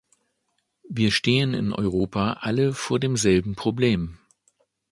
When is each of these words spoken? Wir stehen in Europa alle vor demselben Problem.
Wir 0.89 1.11
stehen 1.11 1.53
in 1.53 1.73
Europa 1.73 2.33
alle 2.41 2.73
vor 2.73 2.99
demselben 2.99 3.53
Problem. 3.53 4.17